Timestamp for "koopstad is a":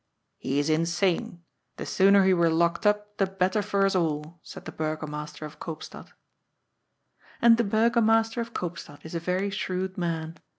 8.51-9.19